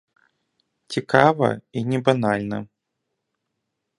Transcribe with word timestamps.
Цікава 0.95 1.47
і 1.81 1.85
не 1.91 1.99
банальна. 2.09 2.57